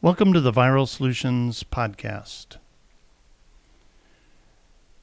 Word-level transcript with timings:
Welcome 0.00 0.32
to 0.34 0.40
the 0.40 0.52
Viral 0.52 0.86
Solutions 0.86 1.64
Podcast. 1.64 2.58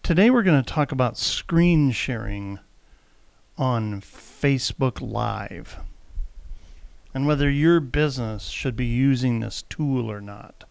Today 0.03 0.29
we're 0.29 0.41
going 0.41 0.63
to 0.63 0.73
talk 0.73 0.93
about 0.93 1.17
screen 1.17 1.91
sharing 1.91 2.59
on 3.57 3.99
Facebook 3.99 5.01
Live 5.01 5.81
and 7.13 7.27
whether 7.27 7.49
your 7.49 7.81
business 7.81 8.47
should 8.47 8.77
be 8.77 8.85
using 8.85 9.41
this 9.41 9.63
tool 9.63 10.09
or 10.09 10.21
not. 10.21 10.63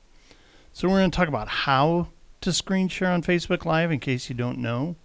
So, 0.73 0.89
we're 0.89 1.01
going 1.01 1.11
to 1.11 1.17
talk 1.17 1.29
about 1.29 1.49
how 1.49 2.09
to 2.41 2.51
screen 2.51 2.89
share 2.89 3.11
on 3.11 3.21
Facebook 3.21 3.67
Live 3.67 3.93
in 3.93 4.01
case 4.01 4.31
you 4.31 4.35
don't 4.35 4.57
know, 4.57 4.97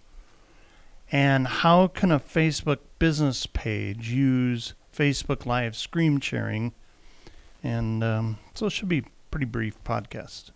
and 1.12 1.46
how 1.46 1.88
can 1.88 2.10
a 2.10 2.18
Facebook 2.18 2.78
business 2.98 3.44
page 3.44 4.08
use 4.08 4.72
Facebook 4.96 5.44
Live 5.44 5.76
screen 5.76 6.20
sharing 6.20 6.72
and 7.62 8.02
um, 8.02 8.38
so 8.54 8.66
it 8.66 8.70
should 8.70 8.88
be 8.88 9.04
pretty 9.30 9.46
brief 9.46 9.82
podcast. 9.84 10.50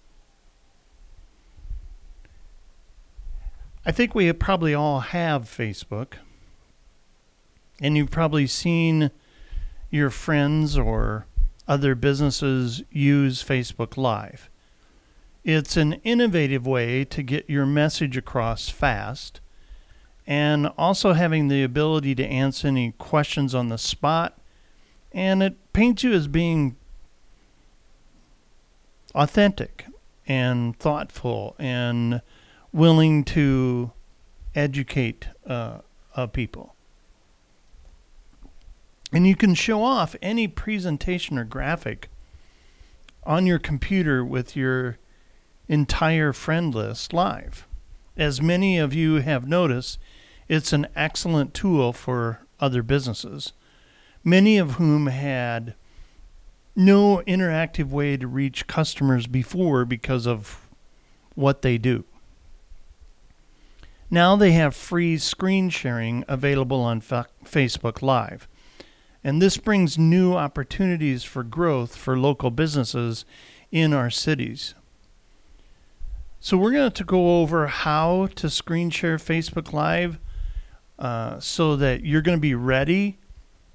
I 3.87 3.93
think 3.93 4.15
we 4.15 4.33
probably 4.33 4.75
all 4.75 5.01
have 5.01 5.45
Facebook. 5.45 6.15
And 7.81 7.97
you've 7.97 8.11
probably 8.11 8.47
seen 8.47 9.11
your 9.91 10.11
friends 10.11 10.79
or 10.79 11.27
other 11.69 11.95
businesses 11.95 12.83
use 12.91 13.43
Facebook 13.43 13.97
Live. 13.97 14.49
It's 15.45 15.77
an 15.77 15.95
innovative 16.05 16.67
way 16.67 17.05
to 17.05 17.23
get 17.23 17.51
your 17.51 17.67
message 17.67 18.17
across 18.17 18.71
fast 18.71 19.41
and 20.27 20.69
also 20.79 21.13
having 21.13 21.49
the 21.49 21.63
ability 21.63 22.15
to 22.15 22.25
answer 22.25 22.69
any 22.69 22.93
questions 22.93 23.55
on 23.55 23.69
the 23.69 23.77
spot. 23.77 24.39
And 25.13 25.43
it 25.43 25.73
paints 25.75 26.03
you 26.03 26.13
as 26.15 26.29
being 26.29 26.77
authentic 29.15 29.87
and 30.27 30.79
thoughtful 30.79 31.55
and 31.59 32.21
willing 32.73 33.25
to 33.25 33.93
educate 34.55 35.29
uh, 35.47 35.79
uh, 36.17 36.27
people. 36.27 36.75
And 39.13 39.27
you 39.27 39.37
can 39.37 39.55
show 39.55 39.83
off 39.83 40.17
any 40.21 40.49
presentation 40.49 41.39
or 41.39 41.45
graphic 41.45 42.09
on 43.23 43.47
your 43.47 43.59
computer 43.59 44.25
with 44.25 44.57
your 44.57 44.99
entire 45.69 46.33
friend 46.33 46.75
list 46.75 47.13
live. 47.13 47.67
As 48.17 48.43
many 48.43 48.79
of 48.79 48.93
you 48.93 49.17
have 49.17 49.47
noticed, 49.47 49.99
it's 50.49 50.73
an 50.73 50.87
excellent 50.95 51.55
tool 51.55 51.93
for 51.93 52.41
other 52.61 52.83
businesses, 52.83 53.53
many 54.23 54.59
of 54.59 54.73
whom 54.73 55.07
had 55.07 55.75
no 56.77 57.23
interactive 57.27 57.91
way 57.91 58.17
to 58.17 58.27
reach 58.27 58.67
customers 58.67 59.27
before 59.27 59.85
because 59.85 60.27
of 60.27 60.69
what 61.35 61.63
they 61.63 61.79
do. 61.79 62.05
Now 64.11 64.37
they 64.37 64.53
have 64.53 64.77
free 64.77 65.19
screen 65.19 65.71
sharing 65.71 66.25
available 66.29 66.81
on 66.81 67.01
Fa- 67.01 67.27
Facebook 67.45 68.03
Live. 68.03 68.49
And 69.23 69.41
this 69.41 69.57
brings 69.57 69.99
new 69.99 70.35
opportunities 70.35 71.25
for 71.25 71.43
growth 71.43 71.97
for 71.97 72.19
local 72.19 72.51
businesses 72.51 73.25
in 73.73 73.93
our 73.95 74.11
cities. 74.11 74.75
So, 76.41 76.59
we're 76.59 76.73
going 76.73 76.93
to 76.93 77.05
go 77.05 77.41
over 77.41 77.69
how 77.69 78.29
to 78.35 78.51
screen 78.51 78.91
share 78.91 79.17
Facebook 79.17 79.73
Live 79.73 80.19
uh, 80.99 81.41
so 81.41 81.75
that 81.77 82.05
you're 82.05 82.21
going 82.21 82.37
to 82.37 82.41
be 82.43 82.55
ready 82.55 83.19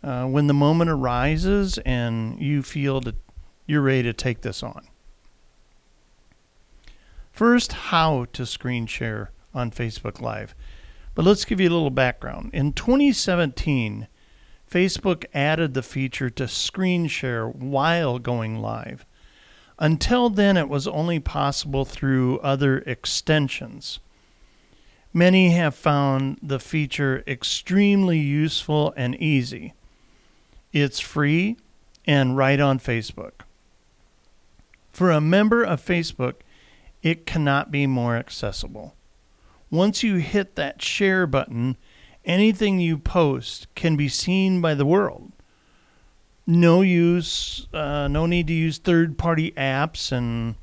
uh, 0.04 0.26
when 0.26 0.48
the 0.48 0.54
moment 0.54 0.90
arises 0.90 1.78
and 1.80 2.40
you 2.40 2.64
feel 2.64 3.02
that 3.02 3.16
you're 3.66 3.82
ready 3.82 4.04
to 4.04 4.14
take 4.14 4.42
this 4.42 4.64
on. 4.64 4.88
First, 7.32 7.74
how 7.74 8.26
to 8.34 8.46
screen 8.46 8.86
share 8.86 9.32
on 9.54 9.72
Facebook 9.72 10.22
Live. 10.22 10.56
But 11.16 11.26
let's 11.26 11.46
give 11.46 11.60
you 11.60 11.70
a 11.70 11.72
little 11.72 11.90
background. 11.90 12.52
In 12.54 12.74
2017, 12.74 14.08
Facebook 14.70 15.26
added 15.34 15.74
the 15.74 15.84
feature 15.84 16.30
to 16.30 16.48
screen 16.48 17.08
share 17.08 17.48
while 17.48 18.20
going 18.20 18.62
live. 18.62 19.06
Until 19.78 20.30
then, 20.30 20.58
it 20.58 20.70
was 20.70 20.88
only 20.88 21.20
possible 21.20 21.86
through 21.86 22.40
other 22.40 22.80
extensions. 22.80 24.00
Many 25.14 25.52
have 25.52 25.74
found 25.74 26.38
the 26.44 26.60
feature 26.60 27.24
extremely 27.26 28.20
useful 28.20 28.94
and 28.96 29.16
easy. 29.16 29.74
It's 30.72 31.00
free 31.00 31.58
and 32.06 32.38
right 32.38 32.60
on 32.60 32.80
Facebook. 32.80 33.42
For 34.92 35.12
a 35.12 35.22
member 35.22 35.64
of 35.64 35.84
Facebook, 35.84 36.36
it 37.02 37.26
cannot 37.26 37.72
be 37.72 37.88
more 37.88 38.16
accessible. 38.18 38.96
Once 39.72 40.04
you 40.04 40.16
hit 40.16 40.56
that 40.56 40.82
share 40.82 41.26
button, 41.26 41.78
anything 42.26 42.80
you 42.80 42.98
post 42.98 43.74
can 43.76 43.96
be 43.96 44.10
seen 44.10 44.62
by 44.62 44.74
the 44.74 44.86
world. 44.86 45.32
No 46.46 46.82
use, 46.82 47.68
uh, 47.74 48.08
no 48.08 48.26
need 48.26 48.48
to 48.48 48.54
use 48.54 48.78
third 48.78 49.18
party 49.18 49.52
apps, 49.52 50.12
and, 50.12 50.56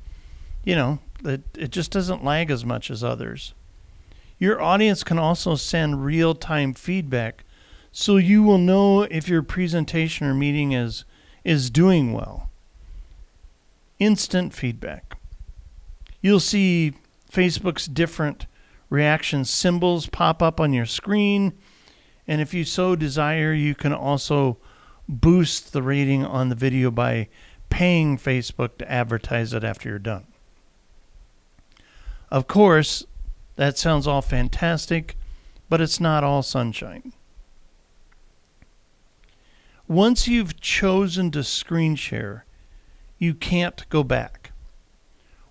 you 0.63 0.75
know, 0.75 0.99
it, 1.23 1.41
it 1.57 1.71
just 1.71 1.91
doesn't 1.91 2.23
lag 2.23 2.51
as 2.51 2.65
much 2.65 2.91
as 2.91 3.03
others. 3.03 3.53
Your 4.37 4.61
audience 4.61 5.03
can 5.03 5.17
also 5.17 5.55
send 5.55 6.05
real 6.05 6.35
time 6.35 6.73
feedback 6.73 7.43
so 7.99 8.17
you 8.17 8.43
will 8.43 8.59
know 8.59 9.01
if 9.01 9.27
your 9.27 9.41
presentation 9.41 10.27
or 10.27 10.33
meeting 10.35 10.71
is 10.71 11.03
is 11.43 11.71
doing 11.71 12.13
well. 12.13 12.51
Instant 13.97 14.53
feedback. 14.53 15.17
You'll 16.21 16.39
see 16.39 16.93
Facebook's 17.31 17.87
different 17.87 18.45
reaction 18.91 19.45
symbols 19.45 20.05
pop 20.05 20.43
up 20.43 20.59
on 20.59 20.73
your 20.73 20.85
screen, 20.85 21.57
and 22.27 22.39
if 22.39 22.53
you 22.53 22.65
so 22.65 22.95
desire, 22.95 23.51
you 23.51 23.73
can 23.73 23.93
also 23.93 24.59
boost 25.09 25.73
the 25.73 25.81
rating 25.81 26.23
on 26.23 26.49
the 26.49 26.55
video 26.55 26.91
by 26.91 27.27
paying 27.71 28.15
Facebook 28.15 28.77
to 28.77 28.91
advertise 28.91 29.53
it 29.53 29.63
after 29.63 29.89
you're 29.89 29.97
done. 29.97 30.27
Of 32.29 32.45
course, 32.45 33.07
that 33.55 33.75
sounds 33.75 34.05
all 34.05 34.21
fantastic, 34.21 35.17
but 35.67 35.81
it's 35.81 35.99
not 35.99 36.23
all 36.23 36.43
sunshine. 36.43 37.13
Once 39.87 40.27
you've 40.27 40.59
chosen 40.59 41.31
to 41.31 41.41
screen 41.41 41.95
share, 41.95 42.43
you 43.17 43.33
can't 43.33 43.87
go 43.87 44.03
back. 44.03 44.51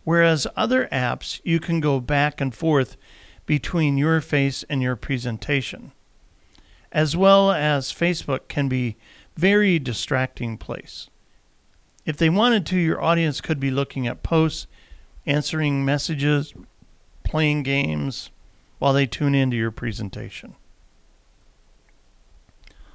Whereas 0.04 0.46
other 0.54 0.88
apps, 0.92 1.40
you 1.42 1.58
can 1.58 1.80
go 1.80 2.00
back 2.00 2.38
and 2.40 2.54
forth 2.54 2.98
between 3.46 3.96
your 3.96 4.20
face 4.20 4.62
and 4.68 4.82
your 4.82 4.94
presentation. 4.94 5.92
As 6.92 7.16
well 7.16 7.50
as 7.50 7.92
Facebook 7.92 8.46
can 8.48 8.68
be 8.68 8.96
very 9.36 9.78
distracting 9.78 10.58
place. 10.58 11.08
If 12.04 12.18
they 12.18 12.28
wanted 12.28 12.66
to, 12.66 12.78
your 12.78 13.02
audience 13.02 13.40
could 13.40 13.58
be 13.58 13.70
looking 13.70 14.06
at 14.06 14.22
posts, 14.22 14.66
answering 15.24 15.82
messages, 15.82 16.52
playing 17.24 17.62
games 17.62 18.30
while 18.78 18.92
they 18.92 19.06
tune 19.06 19.34
into 19.34 19.56
your 19.56 19.70
presentation. 19.70 20.56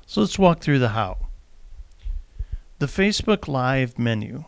So 0.06 0.22
let's 0.22 0.38
walk 0.38 0.60
through 0.60 0.80
the 0.80 0.90
how. 0.90 1.18
The 2.82 2.88
Facebook 2.88 3.48
Live 3.48 4.00
menu. 4.00 4.46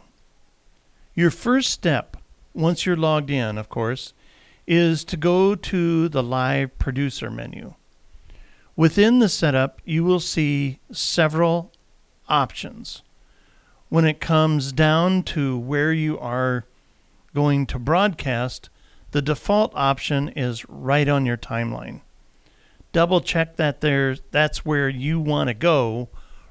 Your 1.14 1.30
first 1.30 1.70
step, 1.70 2.18
once 2.56 2.84
you're 2.84 2.98
logged 2.98 3.30
in, 3.30 3.60
of 3.60 3.70
course, 3.70 4.16
is 4.66 5.04
to 5.04 5.18
go 5.18 5.54
to 5.54 6.10
the 6.10 6.24
Live 6.24 6.80
Producer 6.80 7.30
menu. 7.30 7.76
Within 8.76 9.20
the 9.20 9.30
setup, 9.30 9.84
you 9.86 10.04
will 10.04 10.20
see 10.20 10.80
several 10.92 11.72
options. 12.28 13.04
When 13.90 14.04
it 14.04 14.20
comes 14.20 14.72
down 14.72 15.22
to 15.26 15.56
where 15.56 15.94
you 15.94 16.18
are 16.18 16.66
going 17.36 17.68
to 17.68 17.78
broadcast, 17.78 18.72
the 19.12 19.22
default 19.22 19.72
option 19.76 20.30
is 20.30 20.68
right 20.68 21.08
on 21.08 21.28
your 21.28 21.38
timeline. 21.38 22.02
Double 22.94 23.22
check 23.22 23.58
that 23.58 23.82
there 23.82 24.18
that's 24.32 24.66
where 24.66 24.90
you 24.90 25.20
want 25.20 25.50
to 25.50 25.54
go 25.54 26.10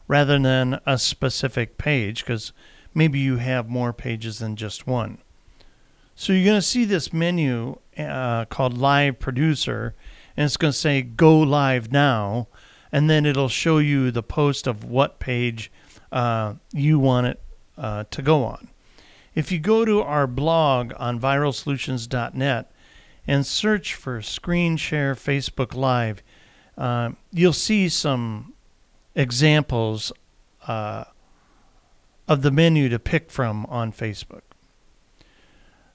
rather 0.09 0.39
than 0.39 0.81
a 0.87 0.99
specific 0.99 1.79
page 1.79 2.25
because 2.25 2.53
maybe 2.95 3.19
you 3.19 3.37
have 3.37 3.69
more 3.69 3.93
pages 3.93 4.39
than 4.39 4.57
just 4.57 4.87
one. 4.87 5.19
So 6.15 6.33
you're 6.33 6.45
going 6.45 6.59
to 6.59 6.63
see 6.63 6.85
this 6.85 7.13
menu 7.13 7.79
uh, 7.99 8.45
called 8.47 8.77
Live 8.77 9.19
Producer, 9.19 9.95
and 10.37 10.45
it's 10.45 10.57
going 10.57 10.73
to 10.73 10.79
say 10.79 11.03
Go 11.03 11.39
Live 11.39 11.91
Now, 11.91 12.49
and 12.91 13.09
then 13.09 13.25
it'll 13.25 13.49
show 13.49 13.79
you 13.79 14.11
the 14.11 14.23
post 14.23 14.67
of 14.67 14.85
what 14.85 15.19
page 15.19 15.71
uh, 16.11 16.55
you 16.73 16.99
want 16.99 17.27
it 17.27 17.41
uh, 17.79 18.05
to 18.11 18.23
go 18.23 18.45
on. 18.45 18.69
If 19.35 19.51
you 19.51 19.59
go 19.59 19.85
to 19.85 20.03
our 20.03 20.27
blog 20.27 20.93
on 20.99 21.19
viralsolutions.net 21.19 22.71
and 23.27 23.47
search 23.47 23.95
for 23.95 24.21
Screen 24.21 24.77
Share 24.77 25.15
Facebook 25.15 25.75
Live, 25.75 26.23
uh, 26.77 27.13
you'll 27.31 27.55
see 27.55 27.89
some 27.89 28.53
examples 29.15 30.13
uh, 30.67 31.05
of 32.29 32.43
the 32.43 32.51
menu 32.51 32.89
to 32.89 32.99
pick 32.99 33.31
from 33.31 33.67
on 33.67 33.93
Facebook. 33.93 34.43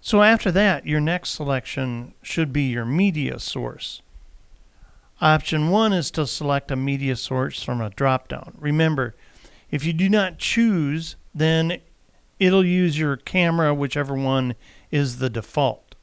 So 0.01 0.21
after 0.21 0.51
that, 0.51 0.85
your 0.85 0.99
next 0.99 1.31
selection 1.31 2.13
should 2.21 2.53
be 2.53 2.63
your 2.63 2.85
media 2.85 3.39
source. 3.39 4.01
Option 5.19 5.69
one 5.69 5.93
is 5.93 6.11
to 6.11 6.27
select 6.27 6.69
a 6.69 6.75
media 6.75 7.15
source 7.15 7.63
from 7.63 7.81
a 7.81 7.89
dropdown. 7.89 8.53
Remember, 8.59 9.15
if 9.71 9.83
you 9.83 9.93
do 9.93 10.07
not 10.09 10.37
choose, 10.37 11.15
then 11.33 11.81
it'll 12.39 12.65
use 12.65 12.99
your 12.99 13.17
camera, 13.17 13.73
whichever 13.73 14.13
one 14.13 14.55
is 14.91 15.17
the 15.17 15.29
default. 15.29 15.95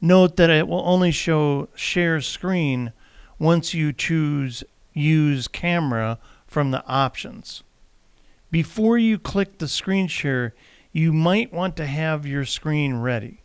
Note 0.00 0.36
that 0.36 0.50
it 0.50 0.68
will 0.68 0.82
only 0.84 1.10
show 1.10 1.68
share 1.74 2.20
screen 2.20 2.92
once 3.38 3.72
you 3.72 3.92
choose 3.92 4.62
use 4.92 5.48
camera 5.48 6.18
from 6.46 6.70
the 6.70 6.84
options. 6.86 7.62
Before 8.50 8.98
you 8.98 9.18
click 9.18 9.58
the 9.58 9.68
screen 9.68 10.08
share, 10.08 10.54
you 10.92 11.12
might 11.12 11.52
want 11.52 11.76
to 11.76 11.86
have 11.86 12.26
your 12.26 12.44
screen 12.44 12.96
ready. 12.96 13.40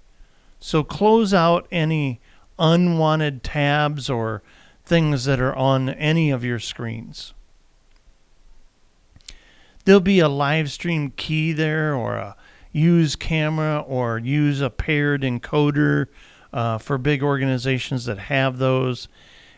So 0.60 0.84
close 0.84 1.34
out 1.34 1.68
any 1.72 2.20
unwanted 2.60 3.44
tabs 3.44 4.10
or 4.10 4.44
things 4.84 5.26
that 5.26 5.40
are 5.40 5.56
on 5.56 5.90
any 5.90 6.32
of 6.32 6.44
your 6.44 6.60
screens. 6.60 7.34
There'll 9.86 10.02
be 10.02 10.20
a 10.20 10.28
live 10.28 10.72
stream 10.72 11.14
key 11.16 11.54
there 11.54 11.96
or 11.96 12.16
a 12.16 12.36
use 12.74 13.16
camera 13.16 13.80
or 13.88 14.18
use 14.18 14.60
a 14.60 14.70
paired 14.70 15.22
encoder 15.22 16.08
uh, 16.52 16.78
for 16.78 16.98
big 16.98 17.24
organizations 17.24 18.06
that 18.06 18.18
have 18.18 18.58
those. 18.58 19.08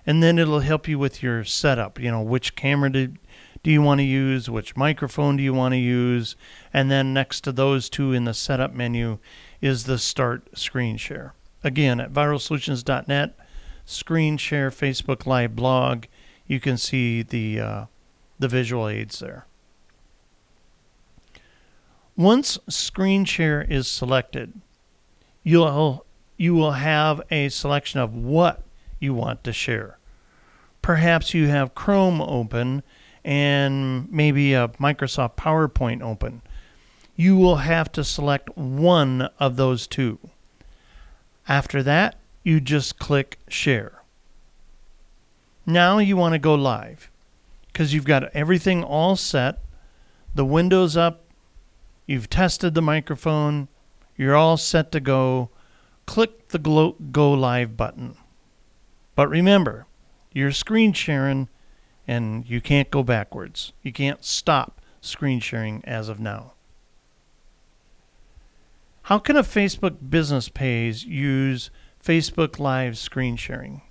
And 0.09 0.23
then 0.23 0.39
it'll 0.39 0.61
help 0.61 0.87
you 0.87 0.97
with 0.97 1.21
your 1.21 1.43
setup. 1.43 1.99
You 1.99 2.09
know, 2.09 2.23
which 2.23 2.55
camera 2.55 2.91
do, 2.91 3.13
do 3.61 3.69
you 3.69 3.83
want 3.83 3.99
to 3.99 4.03
use? 4.03 4.49
Which 4.49 4.75
microphone 4.75 5.37
do 5.37 5.43
you 5.43 5.53
want 5.53 5.73
to 5.73 5.77
use? 5.77 6.35
And 6.73 6.89
then 6.89 7.13
next 7.13 7.41
to 7.41 7.51
those 7.51 7.91
two 7.91 8.11
in 8.11 8.23
the 8.23 8.33
setup 8.33 8.73
menu 8.73 9.19
is 9.61 9.83
the 9.83 9.99
start 9.99 10.57
screen 10.57 10.97
share. 10.97 11.35
Again, 11.63 11.99
at 11.99 12.11
viralsolutions.net, 12.11 13.37
screen 13.85 14.37
share 14.37 14.71
Facebook 14.71 15.27
Live 15.27 15.55
blog, 15.55 16.05
you 16.47 16.59
can 16.59 16.77
see 16.77 17.21
the, 17.21 17.59
uh, 17.59 17.85
the 18.39 18.47
visual 18.47 18.89
aids 18.89 19.19
there. 19.19 19.45
Once 22.17 22.57
screen 22.67 23.25
share 23.25 23.61
is 23.61 23.87
selected, 23.87 24.53
you'll 25.43 26.03
you 26.35 26.55
will 26.55 26.71
have 26.71 27.21
a 27.29 27.49
selection 27.49 27.99
of 27.99 28.15
what 28.15 28.63
you 28.99 29.13
want 29.13 29.43
to 29.43 29.53
share. 29.53 29.98
Perhaps 30.81 31.33
you 31.33 31.47
have 31.47 31.75
Chrome 31.75 32.21
open 32.21 32.83
and 33.23 34.11
maybe 34.11 34.53
a 34.53 34.69
Microsoft 34.79 35.35
PowerPoint 35.35 36.01
open. 36.01 36.41
You 37.15 37.35
will 37.35 37.57
have 37.57 37.91
to 37.93 38.03
select 38.03 38.55
one 38.57 39.23
of 39.39 39.55
those 39.55 39.87
two. 39.87 40.19
After 41.47 41.83
that, 41.83 42.17
you 42.43 42.59
just 42.59 42.97
click 42.97 43.39
share. 43.47 44.03
Now 45.65 45.97
you 45.97 46.15
want 46.15 46.33
to 46.33 46.39
go 46.39 46.55
live 46.55 47.11
because 47.67 47.93
you've 47.93 48.05
got 48.05 48.33
everything 48.33 48.83
all 48.83 49.15
set, 49.15 49.59
the 50.33 50.45
window's 50.45 50.97
up, 50.97 51.25
you've 52.05 52.29
tested 52.29 52.73
the 52.73 52.81
microphone, 52.81 53.67
you're 54.17 54.35
all 54.35 54.57
set 54.57 54.91
to 54.91 54.99
go 54.99 55.49
click 56.05 56.47
the 56.47 56.57
Go 56.57 57.31
Live 57.31 57.77
button. 57.77 58.15
But 59.15 59.29
remember, 59.29 59.85
you're 60.31 60.51
screen 60.51 60.93
sharing 60.93 61.49
and 62.07 62.49
you 62.49 62.61
can't 62.61 62.89
go 62.91 63.03
backwards. 63.03 63.73
You 63.83 63.91
can't 63.91 64.23
stop 64.23 64.81
screen 65.01 65.39
sharing 65.39 65.83
as 65.85 66.09
of 66.09 66.19
now. 66.19 66.53
How 69.03 69.17
can 69.19 69.35
a 69.35 69.43
Facebook 69.43 69.97
business 70.09 70.49
page 70.49 71.03
use 71.03 71.71
Facebook 72.03 72.59
Live 72.59 72.97
screen 72.97 73.35
sharing? 73.35 73.81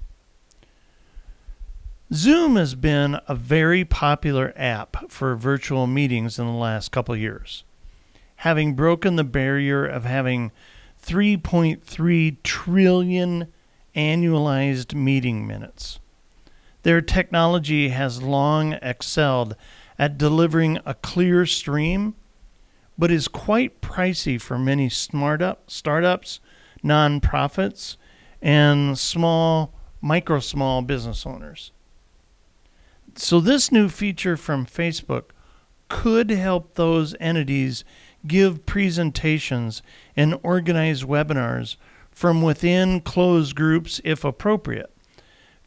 Zoom 2.12 2.56
has 2.56 2.74
been 2.74 3.20
a 3.28 3.34
very 3.34 3.84
popular 3.84 4.52
app 4.56 5.10
for 5.10 5.36
virtual 5.36 5.86
meetings 5.86 6.38
in 6.38 6.46
the 6.46 6.52
last 6.52 6.90
couple 6.90 7.14
years, 7.14 7.64
having 8.36 8.74
broken 8.74 9.16
the 9.16 9.24
barrier 9.24 9.84
of 9.84 10.04
having 10.04 10.50
3.3 11.04 12.36
trillion 12.42 13.52
annualized 13.94 14.94
meeting 14.94 15.46
minutes. 15.46 16.00
Their 16.82 17.00
technology 17.00 17.88
has 17.88 18.22
long 18.22 18.74
excelled 18.74 19.56
at 19.98 20.18
delivering 20.18 20.78
a 20.86 20.94
clear 20.94 21.44
stream, 21.46 22.14
but 22.96 23.10
is 23.10 23.28
quite 23.28 23.80
pricey 23.80 24.40
for 24.40 24.58
many 24.58 24.88
startup, 24.88 25.70
startups, 25.70 26.40
nonprofits, 26.84 27.96
and 28.40 28.98
small, 28.98 29.72
micro 30.00 30.40
small 30.40 30.82
business 30.82 31.26
owners. 31.26 31.72
So, 33.16 33.40
this 33.40 33.72
new 33.72 33.88
feature 33.88 34.36
from 34.36 34.64
Facebook 34.64 35.30
could 35.88 36.30
help 36.30 36.74
those 36.74 37.16
entities 37.18 37.82
give 38.26 38.66
presentations, 38.66 39.82
and 40.16 40.38
organize 40.42 41.04
webinars 41.04 41.76
from 42.10 42.42
within 42.42 43.00
closed 43.00 43.54
groups 43.54 44.00
if 44.04 44.24
appropriate. 44.24 44.92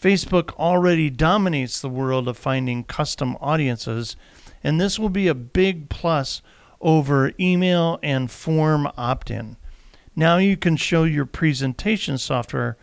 Facebook 0.02 0.56
already 0.56 1.12
dominates 1.12 1.80
the 1.80 1.90
world 1.90 2.28
of 2.28 2.36
finding 2.36 2.84
custom 2.84 3.38
audiences, 3.40 4.16
and 4.64 4.82
this 4.82 4.98
will 4.98 5.10
be 5.10 5.28
a 5.28 5.36
big 5.36 5.90
plus 5.90 6.42
over 6.82 7.34
email 7.40 8.00
and 8.02 8.32
form 8.32 8.90
opt 8.98 9.30
in. 9.30 9.58
Now 10.16 10.38
you 10.38 10.58
can 10.58 10.76
show 10.76 11.04
your 11.04 11.28
presentation 11.28 12.18
software 12.18 12.78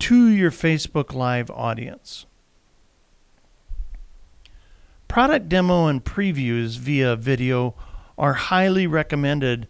to 0.00 0.26
your 0.26 0.50
Facebook 0.50 1.14
Live 1.14 1.48
audience. 1.52 2.26
Product 5.06 5.48
demo 5.48 5.86
and 5.86 6.04
previews 6.04 6.76
via 6.76 7.14
video 7.14 7.76
are 8.18 8.34
highly 8.34 8.88
recommended 8.88 9.68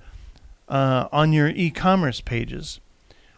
uh, 0.71 1.09
on 1.13 1.35
your 1.35 1.49
e 1.49 1.71
commerce 1.71 2.23
pages. 2.23 2.81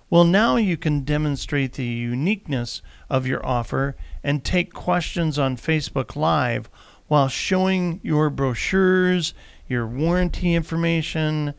Well, 0.09 0.25
now 0.25 0.57
you 0.57 0.77
can 0.77 1.01
demonstrate 1.01 1.73
the 1.73 1.85
uniqueness 1.85 2.81
of 3.11 3.27
your 3.27 3.45
offer 3.45 3.97
and 4.23 4.45
take 4.45 4.73
questions 4.73 5.37
on 5.37 5.57
Facebook 5.57 6.15
Live 6.15 6.71
while 7.09 7.29
showing 7.29 8.01
your 8.05 8.31
brochures, 8.31 9.35
your 9.69 9.87
warranty 9.87 10.55
information, 10.55 11.55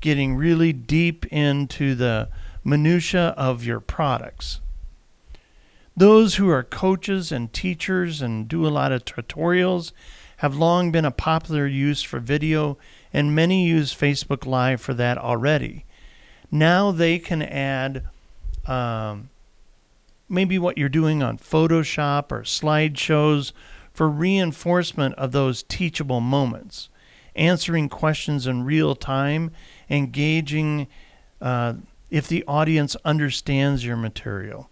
getting 0.00 0.34
really 0.34 0.72
deep 0.72 1.24
into 1.26 1.94
the 1.94 2.28
minutia 2.64 3.32
of 3.36 3.64
your 3.64 3.80
products. 3.80 4.60
Those 5.96 6.34
who 6.34 6.48
are 6.48 6.64
coaches 6.64 7.30
and 7.30 7.52
teachers 7.52 8.20
and 8.20 8.48
do 8.48 8.66
a 8.66 8.68
lot 8.68 8.90
of 8.90 9.04
tutorials 9.04 9.92
have 10.38 10.56
long 10.56 10.90
been 10.90 11.04
a 11.04 11.12
popular 11.12 11.68
use 11.68 12.02
for 12.02 12.18
video, 12.18 12.76
and 13.12 13.36
many 13.36 13.68
use 13.68 13.94
Facebook 13.94 14.46
Live 14.46 14.80
for 14.80 14.94
that 14.94 15.16
already. 15.16 15.84
Now 16.54 16.92
they 16.92 17.18
can 17.18 17.42
add 17.42 18.04
um, 18.64 19.28
maybe 20.28 20.56
what 20.56 20.78
you're 20.78 20.88
doing 20.88 21.20
on 21.20 21.36
Photoshop 21.36 22.30
or 22.30 22.42
slideshows 22.42 23.50
for 23.92 24.08
reinforcement 24.08 25.16
of 25.16 25.32
those 25.32 25.64
teachable 25.64 26.20
moments, 26.20 26.90
answering 27.34 27.88
questions 27.88 28.46
in 28.46 28.62
real 28.62 28.94
time, 28.94 29.50
engaging 29.90 30.86
uh, 31.40 31.74
if 32.08 32.28
the 32.28 32.44
audience 32.46 32.94
understands 33.04 33.84
your 33.84 33.96
material. 33.96 34.70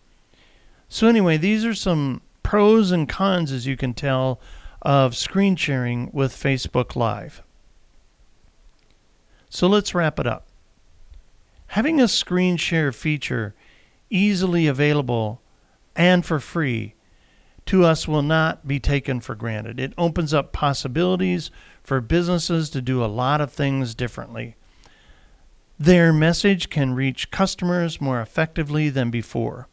So, 0.89 1.09
anyway, 1.09 1.37
these 1.37 1.65
are 1.65 1.75
some 1.75 2.21
pros 2.45 2.93
and 2.93 3.09
cons, 3.09 3.51
as 3.51 3.67
you 3.67 3.77
can 3.77 3.93
tell, 3.93 4.39
of 4.83 5.17
screen 5.17 5.57
sharing 5.57 6.13
with 6.13 6.33
Facebook 6.33 6.95
Live. 6.95 7.43
So 9.51 9.67
let's 9.67 9.97
wrap 9.97 10.21
it 10.21 10.29
up. 10.29 10.47
Having 11.73 12.03
a 12.03 12.09
screen 12.09 12.59
share 12.59 12.93
feature 12.93 13.55
easily 14.11 14.67
available 14.67 15.41
and 15.97 16.23
for 16.23 16.39
free 16.39 16.93
to 17.65 17.83
us 17.83 18.07
will 18.07 18.21
not 18.21 18.69
be 18.69 18.79
taken 18.79 19.21
for 19.21 19.35
granted. 19.35 19.81
It 19.81 19.95
opens 19.97 20.35
up 20.35 20.53
possibilities 20.53 21.51
for 21.83 22.03
businesses 22.03 22.69
to 22.69 22.83
do 22.83 23.03
a 23.03 23.07
lot 23.07 23.41
of 23.41 23.51
things 23.51 23.95
differently. 23.95 24.55
Their 25.79 26.13
message 26.13 26.69
can 26.69 26.93
reach 26.93 27.31
customers 27.31 28.03
more 28.03 28.21
effectively 28.21 28.91
than 28.91 29.11
before. 29.11 29.67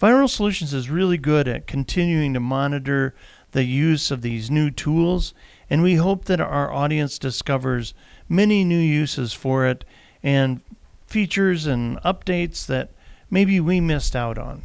Viral 0.00 0.28
Solutions 0.28 0.74
is 0.74 0.90
really 0.90 1.18
good 1.18 1.46
at 1.46 1.68
continuing 1.68 2.34
to 2.34 2.40
monitor 2.40 3.14
the 3.52 3.62
use 3.62 4.10
of 4.10 4.22
these 4.22 4.50
new 4.50 4.72
tools, 4.72 5.34
and 5.70 5.84
we 5.84 5.94
hope 5.94 6.24
that 6.24 6.40
our 6.40 6.72
audience 6.72 7.16
discovers 7.16 7.94
many 8.28 8.64
new 8.64 8.76
uses 8.76 9.32
for 9.32 9.64
it 9.64 9.84
and 10.22 10.60
features 11.06 11.66
and 11.66 11.98
updates 12.02 12.66
that 12.66 12.90
maybe 13.30 13.60
we 13.60 13.80
missed 13.80 14.16
out 14.16 14.38
on. 14.38 14.62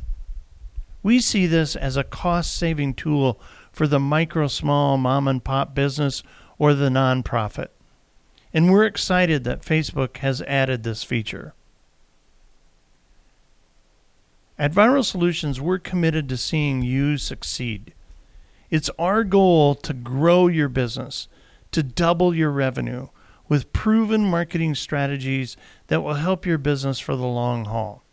We 1.04 1.20
see 1.20 1.46
this 1.46 1.76
as 1.76 1.98
a 1.98 2.04
cost 2.04 2.56
saving 2.56 2.96
tool 2.96 3.40
for 3.72 3.88
the 3.88 4.00
micro, 4.00 4.48
small, 4.48 4.98
mom 4.98 5.28
and 5.28 5.44
pop 5.44 5.76
business 5.76 6.24
or 6.58 6.74
the 6.74 6.90
nonprofit. 6.90 7.70
and 8.54 8.72
we're 8.72 8.86
excited 8.86 9.44
that 9.44 9.62
Facebook 9.62 10.18
has 10.18 10.42
added 10.44 10.84
this 10.84 11.04
feature. 11.04 11.54
At 14.58 14.72
Viral 14.74 15.06
Solutions, 15.06 15.62
we're 15.62 15.78
committed 15.78 16.28
to 16.30 16.38
seeing 16.38 16.82
you 16.82 17.18
succeed. 17.18 17.94
It's 18.72 18.90
our 18.98 19.24
goal 19.24 19.76
to 19.76 19.94
grow 19.94 20.48
your 20.48 20.70
business, 20.70 21.28
to 21.72 21.84
double 21.84 22.34
your 22.34 22.52
revenue 22.52 23.10
with 23.50 23.72
proven 23.74 24.30
marketing 24.30 24.75
strategies 24.75 25.58
that 25.88 26.01
will 26.01 26.16
help 26.16 26.46
your 26.46 26.58
business 26.58 27.00
for 27.00 27.16
the 27.16 27.25
long 27.25 27.66
haul. 27.66 28.04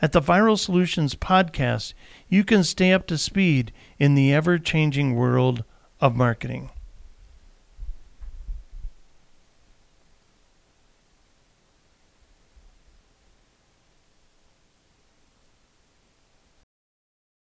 At 0.00 0.12
the 0.12 0.20
Viral 0.20 0.58
Solutions 0.58 1.14
podcast, 1.14 1.92
you 2.28 2.44
can 2.44 2.62
stay 2.62 2.92
up 2.92 3.06
to 3.08 3.18
speed 3.18 3.72
in 3.98 4.14
the 4.14 4.32
ever 4.32 4.58
changing 4.58 5.16
world 5.16 5.64
of 6.00 6.14
marketing. 6.14 6.70